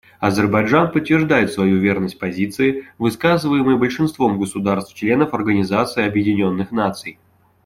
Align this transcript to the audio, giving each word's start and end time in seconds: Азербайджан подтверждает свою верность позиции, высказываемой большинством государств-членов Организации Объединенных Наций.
Азербайджан 0.19 0.91
подтверждает 0.91 1.51
свою 1.51 1.77
верность 1.77 2.17
позиции, 2.17 2.85
высказываемой 2.97 3.77
большинством 3.77 4.39
государств-членов 4.39 5.35
Организации 5.35 6.03
Объединенных 6.07 6.71
Наций. 6.71 7.19